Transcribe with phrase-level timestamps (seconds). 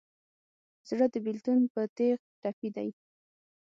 [0.89, 2.89] زړه د بېلتون په تیغ ټپي دی.